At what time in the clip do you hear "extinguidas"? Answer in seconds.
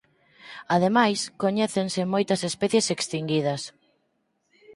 2.95-3.61